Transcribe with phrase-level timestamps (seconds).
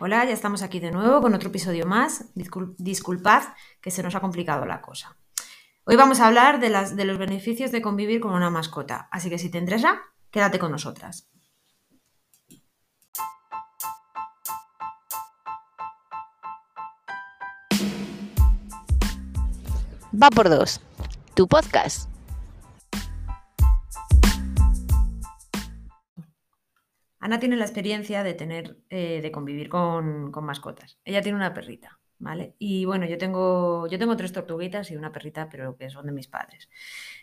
[0.00, 2.26] Hola, ya estamos aquí de nuevo con otro episodio más.
[2.34, 3.42] disculpad
[3.80, 5.16] que se nos ha complicado la cosa.
[5.84, 6.70] Hoy vamos a hablar de,
[7.04, 11.28] los beneficios de convivir con una mascota, así que si te interesa, quédate con nosotras.
[20.12, 20.80] Va por dos,
[21.34, 22.13] tu podcast.
[27.24, 30.98] Ana tiene la experiencia de tener, eh, de convivir con, mascotas.
[31.06, 32.54] Ella tiene una perrita, ¿vale?
[32.58, 36.12] Y bueno, yo tengo, yo tengo tres tortuguitas y una perrita, pero que son de
[36.12, 36.68] mis padres.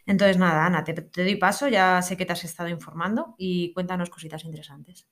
[0.08, 4.10] Entonces, nada, Ana, te, doy paso, ya sé que te has estado informando y cuéntanos
[4.10, 5.08] cositas interesantes.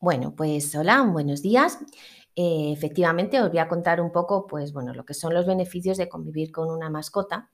[0.00, 1.78] Bueno, pues hola, buenos días.
[2.34, 5.98] Eh, efectivamente, os voy a contar un poco, pues bueno, lo que son los beneficios
[5.98, 7.52] de convivir con una mascota,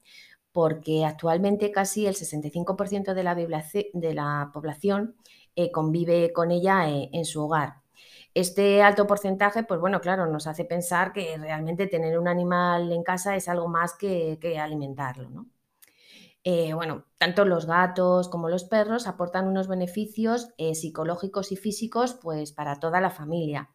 [0.52, 5.16] porque actualmente casi el 65% de la, población
[5.56, 7.82] eh, convive con ella eh, en su hogar.
[8.34, 13.02] Este alto porcentaje, pues bueno, claro, nos hace pensar que realmente tener un animal en
[13.02, 15.46] casa es algo más que, alimentarlo, ¿no?
[16.44, 22.50] Eh, bueno, tanto los gatos como los perros aportan unos beneficios psicológicos y físicos pues
[22.52, 23.70] para toda la familia.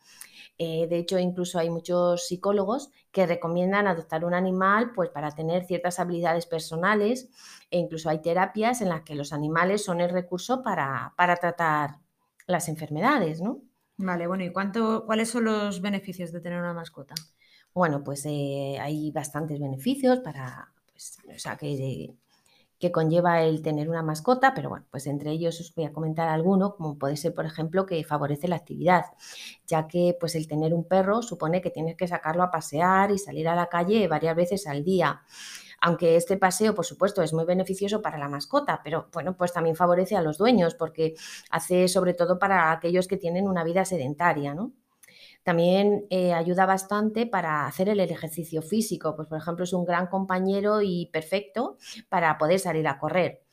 [0.58, 6.00] De hecho, incluso hay muchos psicólogos que recomiendan adoptar un animal pues, para tener ciertas
[6.00, 7.30] habilidades personales
[7.70, 12.00] e incluso hay terapias en las que los animales son el recurso para, tratar
[12.48, 13.62] las enfermedades, ¿no?
[13.98, 17.16] Vale, bueno, ¿y cuánto, cuáles son los beneficios de tener una mascota?
[17.74, 22.16] Bueno, pues eh, hay bastantes beneficios para, pues, o sea, que,
[22.80, 26.28] que conlleva el tener una mascota, pero bueno, pues entre ellos os voy a comentar
[26.30, 29.06] alguno, como puede ser, por ejemplo, que favorece la actividad,
[29.66, 33.18] ya que pues el tener un perro supone que tienes que sacarlo a pasear y
[33.18, 35.22] salir a la calle varias veces al día
[35.80, 39.76] aunque este paseo, por supuesto, es muy beneficioso para la mascota, pero bueno, pues también
[39.76, 41.16] favorece a los dueños porque
[41.52, 44.74] hace sobre todo para aquellos que tienen una vida sedentaria, ¿no?
[45.48, 50.08] También eh, ayuda bastante para hacer el ejercicio físico, pues por ejemplo es un gran
[50.08, 51.78] compañero y perfecto
[52.10, 53.46] para poder salir a correr.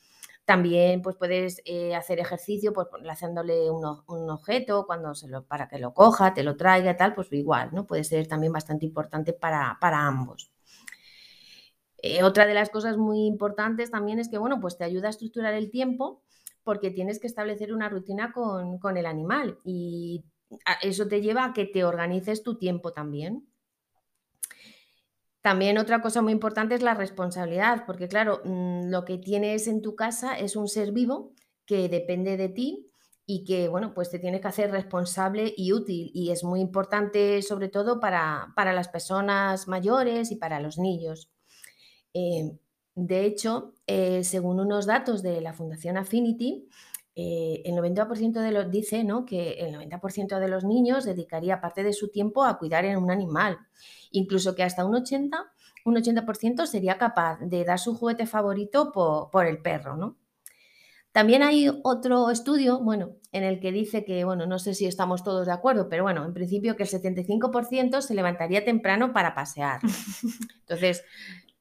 [0.45, 3.85] También pues puedes eh, hacer ejercicio pues haciéndole un,
[4.29, 7.87] objeto cuando se lo, para que lo coja, te lo traiga, tal, pues igual, ¿no?
[7.87, 10.51] Puede ser también bastante importante para, para ambos.
[12.03, 15.11] Eh, otra de las cosas muy importantes también es que, bueno, pues te ayuda a
[15.11, 16.25] estructurar el tiempo
[16.65, 20.25] porque tienes que establecer una rutina con, el animal y
[20.83, 23.47] eso te lleva a que te organices tu tiempo también.
[25.41, 29.83] También otra cosa muy importante es la responsabilidad, porque claro, mm, lo que tienes en
[29.83, 31.35] tu casa es un ser vivo
[31.67, 32.91] que depende de ti
[33.27, 36.11] y que, bueno, pues te tienes que hacer responsable y útil.
[36.15, 41.31] Y es muy importante sobre todo para, para las personas mayores y para los niños.
[42.15, 42.57] Eh,
[42.95, 46.69] de hecho, eh, según unos datos de la Fundación Affinity,
[47.17, 49.25] eh, el 90% de los dice ¿no?
[49.25, 53.11] que el 90% de los niños dedicaría parte de su tiempo a cuidar en un
[53.11, 53.59] animal,
[54.11, 55.39] incluso que hasta un 80,
[55.85, 60.17] un 80% sería capaz de dar su juguete favorito por, el perro, ¿no?
[61.13, 65.23] También hay otro estudio, bueno, en el que dice que, bueno, no sé si estamos
[65.23, 69.81] todos de acuerdo, pero bueno, en principio que el 75% se levantaría temprano para pasear.
[70.63, 71.05] Entonces,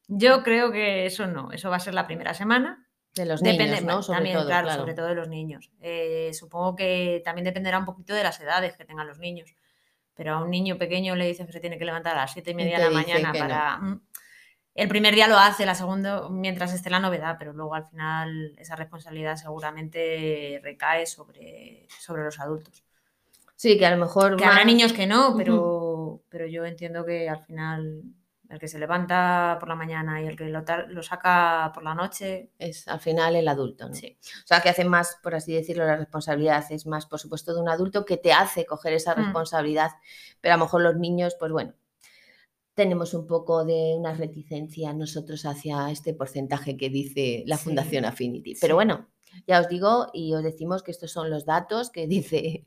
[0.07, 2.82] yo creo que eso no, eso va a ser la primera semana.
[3.15, 4.01] De los niños, ¿no?
[4.01, 5.69] Sobre también, todo, claro, sobre todo de los niños.
[5.81, 9.55] Eh, supongo que también dependerá un poquito de las edades que tengan los niños.
[10.15, 12.51] Pero a un niño pequeño le dices que se tiene que levantar a las siete
[12.51, 13.77] y media de la mañana para.
[13.77, 14.01] Mm,
[14.75, 18.55] el primer día lo hace, la segunda mientras esté la novedad, pero luego al final
[18.57, 22.83] esa responsabilidad seguramente recae sobre, sobre los adultos.
[23.55, 24.35] Sí, que a lo mejor.
[24.35, 28.03] Que habrá niños que no, pero, pero yo entiendo que al final
[28.49, 31.95] el que se levanta por la mañana y el que lo, lo, saca por la
[31.95, 32.51] noche.
[32.59, 33.95] Es al final el adulto, ¿no?
[33.95, 34.17] Sí.
[34.21, 37.61] O sea, que hace más, por así decirlo, la responsabilidad es más, por supuesto, de
[37.61, 39.17] un adulto que te hace coger esa mm.
[39.17, 39.91] responsabilidad.
[40.41, 41.73] Pero a lo mejor los niños, pues bueno,
[42.73, 48.55] tenemos un poco de una reticencia nosotros hacia este porcentaje que dice la Fundación Affinity.
[48.59, 49.07] Pero bueno,
[49.47, 52.65] ya os digo y os decimos que estos son los datos que dice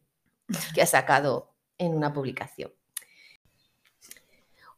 [0.75, 2.73] que ha sacado en una publicación.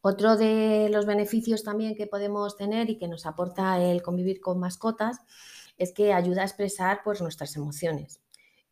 [0.01, 4.59] Otro de los beneficios también que podemos tener y que nos aporta el convivir con
[4.59, 5.21] mascotas
[5.77, 8.21] es que ayuda a expresar pues, nuestras emociones.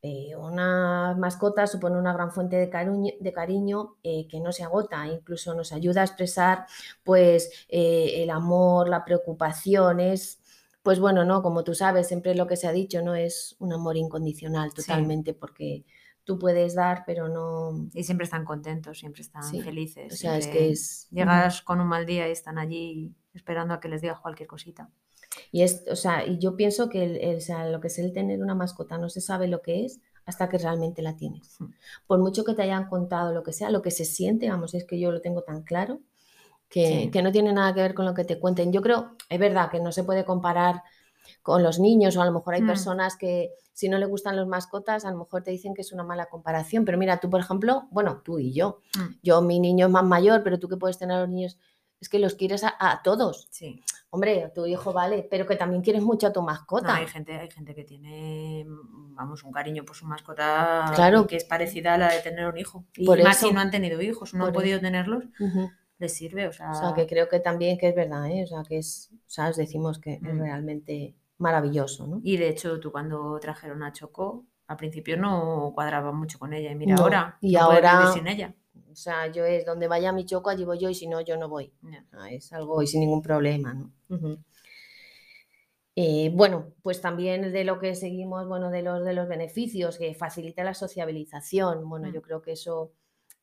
[0.03, 4.63] Eh, una mascota supone una gran fuente de cariño, de cariño eh, que no se
[4.63, 6.67] agota, incluso nos ayuda a expresar
[7.03, 10.39] pues, eh, el amor, la preocupación, es,
[10.83, 11.43] pues bueno, ¿no?
[11.43, 13.17] Como tú sabes, siempre lo que se ha dicho, ¿no?
[13.17, 15.85] Es un amor incondicional totalmente, porque
[16.27, 17.89] tú puedes dar, pero no...
[17.95, 20.13] Y siempre están contentos, siempre están felices.
[20.13, 21.09] O sea, es que es...
[21.11, 24.91] Llegas con un mal día y están allí esperando a que les diga cualquier cosita.
[25.53, 28.57] Y es, o sea, y yo pienso que el, lo que es el tener una
[28.57, 31.59] mascota no se sabe lo que es hasta que realmente la tienes.
[32.09, 34.85] Por mucho que te hayan contado lo que sea, lo que se siente, vamos, es
[34.85, 36.01] que yo lo tengo tan claro,
[36.69, 38.73] que, que no tiene nada que ver con lo que te cuenten.
[38.73, 40.83] Yo creo, es verdad que no se puede comparar
[41.43, 42.67] con los niños o a lo mejor hay mm.
[42.67, 45.93] personas que si no le gustan los mascotas a lo mejor te dicen que es
[45.93, 49.19] una mala comparación, pero mira, tú por ejemplo, bueno, tú y yo, mm.
[49.23, 51.59] yo mi niño es más mayor, pero tú que puedes tener a los niños,
[52.01, 53.49] es que los quieres a, todos.
[53.51, 53.83] Sí.
[54.11, 56.95] Hombre, tu hijo vale, pero que también quieres mucho a tu mascota.
[56.95, 61.27] hay gente, hay gente que tiene, vamos, un cariño por su mascota claro.
[61.27, 62.85] que es parecida a la de tener un hijo.
[62.95, 65.25] Y más si no han tenido hijos, no han podido tenerlos
[65.99, 66.49] les sirve.
[66.49, 66.71] O sea...
[66.71, 68.45] o sea, que creo que también que es verdad, ¿eh?
[68.45, 70.39] o sea, que es, o sea, os decimos que es mm.
[70.39, 72.07] realmente maravilloso.
[72.07, 72.21] ¿no?
[72.23, 76.71] Y de hecho, tú cuando trajeron a Choco, al principio no cuadraba mucho con ella.
[76.71, 78.55] Y mira, ahora, y ahora sin ella.
[78.91, 81.37] O sea, yo es donde vaya mi Choco, allí voy yo, y si no, yo
[81.37, 81.73] no voy.
[82.31, 83.93] es algo y sin ningún problema, ¿no?
[85.99, 90.15] Eh, bueno, pues también de lo que seguimos, bueno, de los, de los beneficios, que
[90.15, 91.89] facilita la sociabilización.
[91.89, 92.13] Bueno, mm.
[92.13, 92.93] yo creo que eso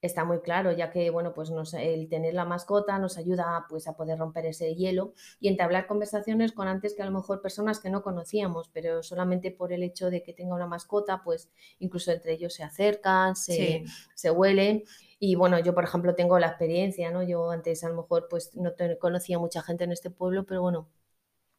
[0.08, 3.96] está muy claro, ya que bueno, pues el tener la mascota nos ayuda pues, a
[3.96, 7.90] poder romper ese hielo y entablar conversaciones con antes que a lo mejor personas que
[7.90, 12.34] no conocíamos, pero solamente por el hecho de que tenga una mascota, pues incluso entre
[12.34, 13.84] ellos se acercan, se,
[14.16, 14.84] se huelen.
[15.20, 17.24] Y bueno, yo por ejemplo tengo la experiencia, ¿no?
[17.24, 20.90] Yo antes a lo mejor pues no conocía mucha gente en este pueblo, pero bueno,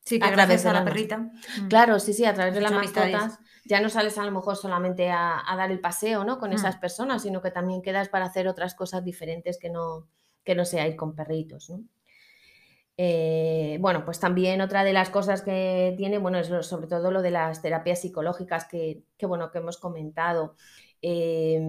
[0.05, 1.19] Sí, que a la perrita.
[1.19, 1.69] Mm.
[1.69, 5.11] Claro, sí, sí, a través de las mascotas ya no sales a lo mejor solamente
[5.11, 6.39] a, dar el paseo, ¿no?
[6.39, 6.55] Con mm.
[6.55, 10.09] esas personas, sino que también quedas para hacer otras cosas diferentes que no,
[10.45, 11.83] que no sea ir con perritos, ¿no?
[12.97, 17.23] Eh, bueno, pues también otra de las cosas que tiene, bueno, es sobre todo lo
[17.23, 20.55] de las terapias psicológicas que, bueno, que hemos comentado.
[21.03, 21.61] Eh,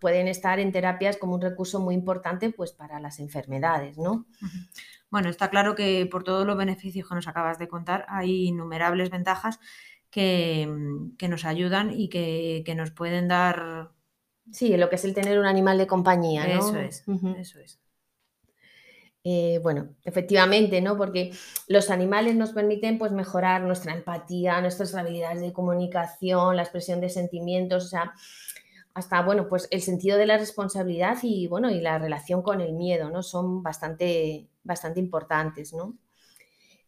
[0.00, 4.26] pueden estar en terapias como un recurso muy importante pues para las enfermedades, ¿no?
[5.10, 9.10] Bueno, está claro que por todos los beneficios que nos acabas de contar hay innumerables
[9.10, 9.58] ventajas
[10.10, 13.90] que, mm, nos ayudan y que, nos pueden dar...
[14.50, 16.58] Sí, lo que es el tener un animal de compañía, ¿no?
[16.60, 17.04] Eso es,
[17.38, 17.78] eso es.
[19.24, 20.96] Eh, bueno, efectivamente, ¿no?
[20.96, 21.32] Porque
[21.66, 27.10] los animales nos permiten pues, mejorar nuestra empatía, nuestras habilidades de comunicación, la expresión de
[27.10, 28.14] sentimientos, o sea,
[28.94, 32.72] hasta, bueno, pues el sentido de la responsabilidad y, bueno, y la relación con el
[32.72, 33.22] miedo, ¿no?
[33.22, 35.96] Son bastante bastante importantes, ¿no?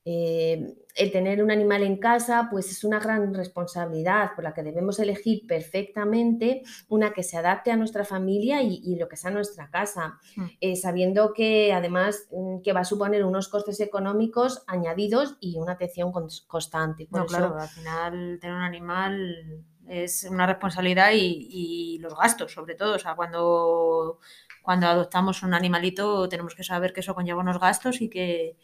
[0.04, 4.62] Eh, el tener un animal en casa, pues es una gran responsabilidad por la que
[4.62, 9.70] debemos elegir perfectamente una que se adapte a nuestra familia y, lo que sea nuestra
[9.70, 10.44] casa, mm.
[10.60, 15.72] eh, sabiendo que además mm, que va a suponer unos costes económicos añadidos y una
[15.72, 17.06] atención constante.
[17.10, 22.74] no, claro, al final tener un animal es una responsabilidad y, y, los gastos, sobre
[22.76, 24.20] todo, o sea, cuando
[24.62, 28.56] cuando adoptamos un animalito tenemos que saber que eso conlleva unos gastos y que,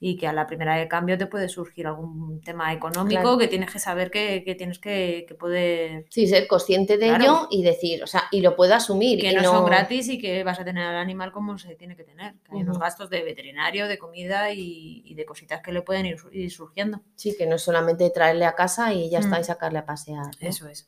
[0.00, 3.72] y que a la primera de cambio te puede surgir algún tema económico que tienes
[3.72, 6.06] que saber que, tienes que, poder...
[6.10, 9.20] Sí, ser consciente de ello y decir, o sea, y lo puedo asumir.
[9.20, 12.04] Que no, son gratis y que vas a tener al animal como se tiene que
[12.04, 12.34] tener.
[12.50, 17.00] hay unos gastos de veterinario, de comida y, de cositas que le pueden ir, surgiendo.
[17.14, 20.26] Sí, que no es solamente traerle a casa y ya está y sacarle a pasear.
[20.40, 20.86] Eso es.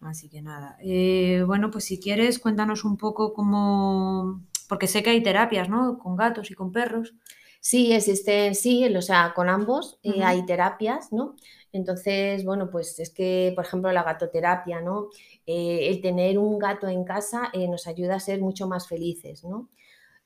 [0.00, 0.76] Así que nada.
[0.82, 4.42] Eh, bueno, pues si quieres, cuéntanos un poco cómo.
[4.68, 5.98] Porque sé que hay terapias, ¿no?
[5.98, 7.14] Con gatos y con perros.
[7.60, 11.36] Sí, existen, sí, o sea, con ambos eh, hay terapias, ¿no?
[11.72, 15.08] Entonces, bueno, pues es que, por ejemplo, la gatoterapia, ¿no?
[15.46, 19.68] Eh, el tener un gato en casa nos ayuda a ser mucho más felices, ¿no?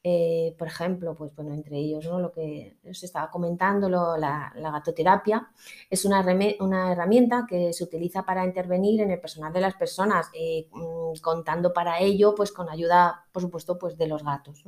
[0.02, 2.20] Eh, por ejemplo, pues bueno, entre ellos, ¿no?
[2.20, 5.50] Lo que os estaba comentando, la, gatoterapia,
[5.90, 6.24] es una,
[6.60, 11.20] una, herramienta que se utiliza para intervenir en el personal de las personas, eh, mm,
[11.20, 14.64] contando para ello, pues con ayuda, por supuesto, pues de los gatos.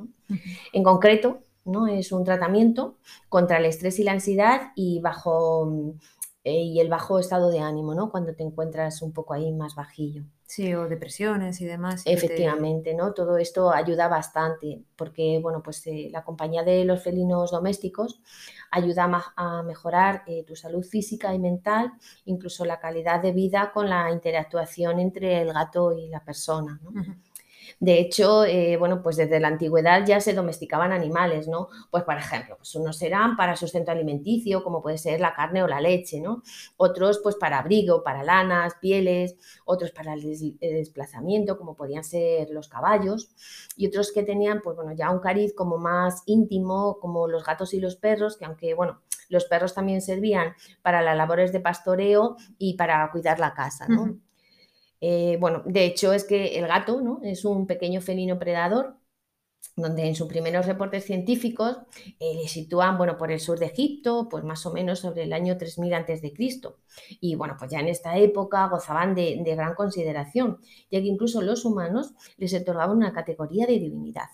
[0.71, 1.87] En concreto, ¿no?
[1.87, 2.97] Es un tratamiento
[3.29, 5.95] contra el estrés y la ansiedad y bajo
[6.45, 8.11] eh, y el bajo estado de ánimo, ¿no?
[8.11, 10.25] Cuando te encuentras un poco ahí más bajillo.
[10.45, 12.03] Sí, o depresiones y demás.
[12.05, 13.13] Efectivamente, ¿no?
[13.13, 18.21] Todo esto ayuda bastante porque, bueno, pues eh, la compañía de los felinos domésticos
[18.71, 21.93] ayuda a, mejorar eh, tu salud física y mental,
[22.25, 26.91] incluso la calidad de vida con la interactuación entre el gato y la persona, ¿no?
[27.79, 31.67] De hecho, eh, bueno, pues desde la antigüedad ya se domesticaban animales, ¿no?
[31.91, 35.67] Pues, por ejemplo, pues unos eran para sustento alimenticio, como puede ser la carne o
[35.67, 36.43] la leche, ¿no?
[36.77, 42.67] Otros, pues para abrigo, para lanas, pieles, otros para el desplazamiento, como podían ser los
[42.67, 43.29] caballos,
[43.75, 47.73] y otros que tenían, pues bueno, ya un cariz como más íntimo, como los gatos
[47.73, 52.37] y los perros, que aunque, bueno, los perros también servían para las labores de pastoreo
[52.57, 54.17] y para cuidar la casa, ¿no?
[55.05, 57.19] Eh, bueno, de hecho es que el gato ¿no?
[57.23, 58.95] es un pequeño felino predador
[59.75, 61.79] donde en sus primeros reportes científicos
[62.21, 65.33] eh, le sitúan, bueno, por el sur de Egipto, pues más o menos sobre el
[65.33, 66.33] año 3000 a.C.
[67.19, 71.65] Y bueno, pues ya en esta época gozaban de, gran consideración, ya que incluso los
[71.65, 74.29] humanos les otorgaban una categoría de divinidad.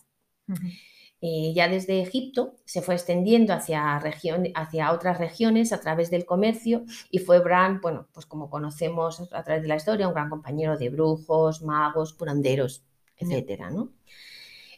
[1.21, 6.85] Eh, ya desde Egipto se fue extendiendo hacia, hacia otras regiones a través del comercio
[7.11, 10.77] y fue Bran, bueno, pues como conocemos a través de la historia, un gran compañero
[10.77, 12.85] de brujos, magos, curanderos,
[13.17, 13.91] etcétera, ¿no?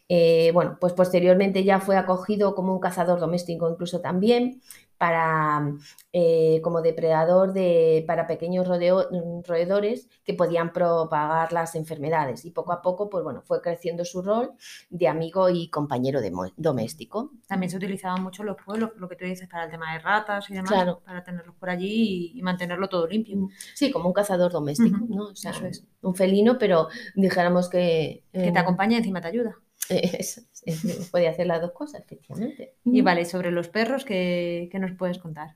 [0.09, 4.61] Eh, bueno, pues posteriormente ya fue acogido como un cazador doméstico incluso también
[5.01, 5.73] para,
[6.13, 12.45] eh, como depredador de, para pequeños roedores que podían propagar las enfermedades.
[12.45, 14.51] Y poco a poco, pues bueno, fue creciendo su rol
[14.91, 16.19] de amigo y compañero
[16.55, 17.31] doméstico.
[17.47, 20.47] También se utilizaban mucho los pueblos, lo que tú dices, para el tema de ratas
[20.51, 23.37] y demás, para tenerlos por allí y, mantenerlo todo limpio.
[23.37, 25.29] Mm, sí, como un cazador doméstico, ¿no?
[25.29, 25.83] O sea, es.
[26.03, 28.23] un felino, pero dijéramos que...
[28.31, 29.57] que te eh, acompaña y encima te ayuda.
[30.63, 32.75] Es, puede hacer las dos cosas, efectivamente.
[32.85, 35.55] Y vale, sobre los perros, ¿qué, nos puedes contar?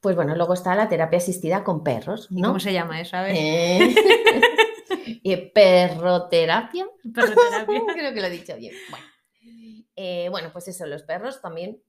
[0.00, 2.48] Pues bueno, luego está la terapia asistida con perros, ¿no?
[2.48, 3.16] ¿Cómo se llama eso?
[3.16, 3.94] A eh,
[5.22, 6.86] y perroterapia.
[7.14, 7.82] Perroterapia.
[7.94, 8.74] Creo que lo he dicho bien.
[8.90, 9.06] Bueno.
[9.96, 11.80] Eh, bueno, pues eso, los perros también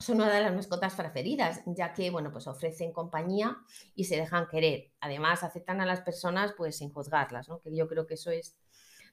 [0.00, 3.56] son una de las mascotas preferidas, ya que, bueno, pues ofrecen compañía
[3.94, 4.90] y se dejan querer.
[5.00, 7.60] Además, aceptan a las personas pues sin juzgarlas, ¿no?
[7.60, 8.56] Que yo creo que eso es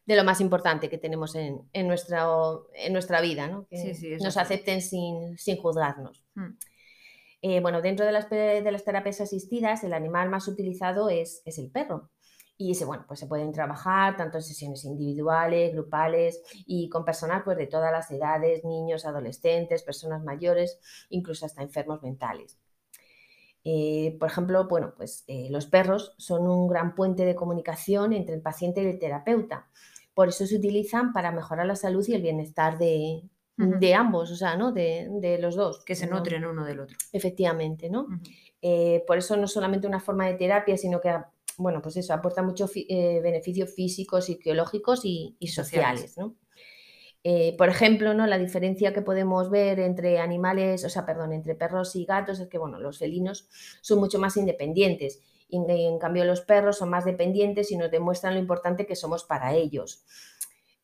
[0.05, 2.27] de lo más importante que tenemos en, nuestra,
[2.74, 3.67] en nuestra vida, ¿no?
[3.67, 6.24] que nos acepten sin, juzgarnos.
[6.35, 6.57] Hmm.
[7.41, 11.57] Eh, bueno, dentro de las, de las, terapias asistidas, el animal más utilizado es, es
[11.57, 12.09] el perro.
[12.57, 17.43] Y se, bueno, pues se pueden trabajar tanto en sesiones individuales, grupales y con personas
[17.43, 22.57] pues, de todas las edades, niños, adolescentes, personas mayores, incluso hasta enfermos mentales.
[23.65, 28.35] Eh, por ejemplo, bueno, pues eh, los perros son un gran puente de comunicación entre
[28.35, 29.67] el paciente y el terapeuta
[30.15, 33.29] por eso se utilizan para mejorar la salud y el bienestar de,
[33.93, 34.72] ambos, o sea, ¿no?
[34.72, 35.84] De, los dos.
[35.86, 36.98] Que se nutren uno del otro.
[37.12, 38.07] Efectivamente, ¿no?
[38.62, 41.13] Eh, por eso no es solamente una forma de terapia, sino que,
[41.57, 46.36] bueno, pues eso, aporta muchos eh, beneficios físicos, psicológicos y, sociales, ¿no?
[47.27, 48.27] Eh, por ejemplo, ¿no?
[48.27, 52.48] la diferencia que podemos ver entre animales, o sea, perdón, entre perros y gatos es
[52.48, 53.50] que, bueno, los felinos
[53.81, 55.24] son mucho más independientes
[55.55, 59.24] y en cambio los perros son más dependientes y nos demuestran lo importante que somos
[59.24, 60.05] para ellos.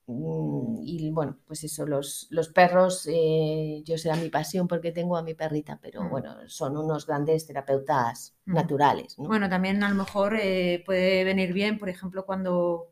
[0.08, 5.16] Mm, y bueno, pues eso, los, los perros, eh, yo a mi pasión porque tengo
[5.16, 6.10] a mi perrita, pero mm.
[6.10, 8.54] bueno, son unos grandes terapeutas mm.
[8.54, 9.16] naturales.
[9.18, 12.92] Bueno, también a lo mejor eh, puede venir bien, por ejemplo, cuando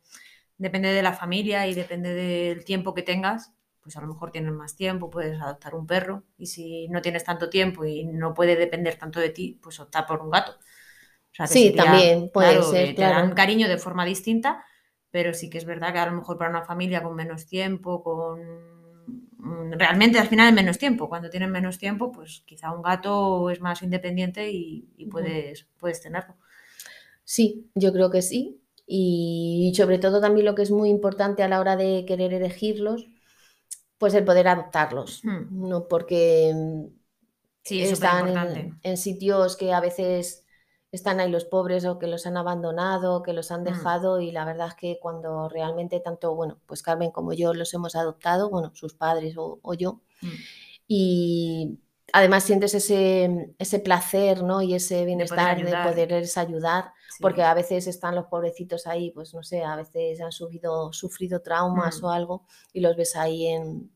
[0.57, 4.51] depende de la familia y depende del tiempo que tengas, pues a lo mejor tienes
[4.53, 8.55] más tiempo, puedes adoptar un perro y si no tienes tanto tiempo y no puede
[8.55, 10.53] depender tanto de ti, pues optar por un gato
[11.48, 12.96] sí, también puede ser.
[12.96, 14.63] Te dan cariño de forma distinta,
[15.12, 18.03] pero sí que es verdad que a lo mejor para una familia con menos tiempo,
[18.03, 18.39] con
[19.38, 21.10] mm, realmente al final es menos tiempo.
[21.10, 26.36] Cuando tienen menos tiempo, pues quizá un gato es más independiente y, puedes, puedes tenerlo.
[27.24, 28.62] Sí, yo creo que sí.
[28.86, 33.08] Y sobre todo también lo que es muy importante a la hora de querer elegirlos,
[34.00, 35.24] pues el poder adoptarlos.
[35.24, 35.46] Hmm.
[35.51, 36.51] No porque
[37.63, 40.43] sí, están en, sitios que a veces
[40.91, 43.65] están ahí los pobres o que los han abandonado, que los han mm.
[43.65, 47.74] dejado y la verdad es que cuando realmente tanto, bueno, pues Carmen como yo los
[47.74, 50.27] hemos adoptado, bueno, sus padres o, yo, mm.
[50.88, 51.79] y
[52.12, 54.63] además sientes ese, ese placer, ¿no?
[54.63, 59.43] Y ese bienestar de, poderles ayudar, porque a veces están los pobrecitos ahí, pues no
[59.43, 62.05] sé, a veces han sufrido, sufrido traumas mm.
[62.05, 63.91] o algo y los ves ahí en,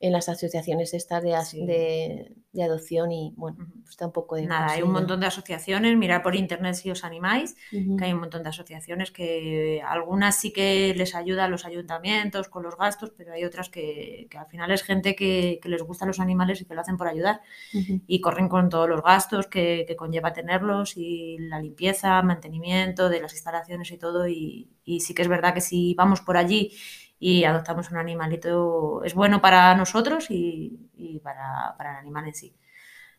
[0.00, 4.46] en las asociaciones estas de, de, adopción y bueno, pues está un poco de...
[4.46, 8.20] Nada, hay un montón de asociaciones, mirar por internet si os animáis, que hay un
[8.20, 13.12] montón de asociaciones que algunas sí que les ayuda a los ayuntamientos con los gastos,
[13.16, 16.60] pero hay otras que, que al final es gente que, que, les gustan los animales
[16.60, 17.40] y que lo hacen por ayudar
[17.72, 23.20] y corren con todos los gastos que, que, conlleva tenerlos y la limpieza, mantenimiento de
[23.20, 26.72] las instalaciones y todo y, y sí que es verdad que si vamos por allí
[27.18, 32.56] y adoptamos un animalito, es bueno para nosotros y, para, el animal en sí.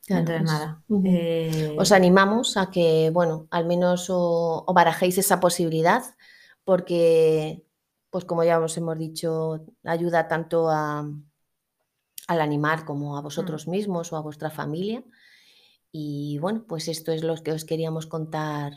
[0.08, 0.82] Entonces, nada.
[1.06, 6.04] Eh, Os animamos a que, bueno, al menos o, barajéis esa posibilidad,
[6.64, 7.64] porque,
[8.10, 11.06] pues como ya os hemos dicho, ayuda tanto a,
[12.28, 13.72] al animal como a vosotros mm.
[13.72, 15.04] mismos o a vuestra familia.
[15.92, 18.74] Y bueno, pues esto es lo que os queríamos contar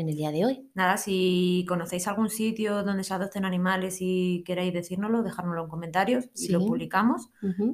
[0.00, 0.70] en el día de hoy.
[0.74, 6.28] Nada, si conocéis algún sitio donde se adopten animales y queráis decírnoslo, dejárnoslo en comentarios
[6.34, 7.28] y lo publicamos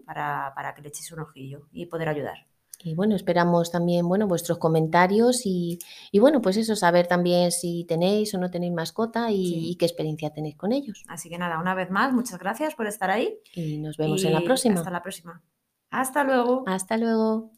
[0.04, 2.46] para, para, que le echéis un ojillo y poder ayudar.
[2.82, 5.78] Y bueno, esperamos también, bueno, vuestros comentarios y,
[6.20, 10.56] bueno, pues eso, saber también si tenéis o no tenéis mascota y, qué experiencia tenéis
[10.56, 11.04] con ellos.
[11.08, 13.38] Así que nada, una vez más, muchas gracias por estar ahí.
[13.54, 14.76] Y nos vemos en la próxima.
[14.76, 15.42] Hasta la próxima.
[15.90, 16.64] Hasta luego.
[16.66, 17.55] Hasta luego.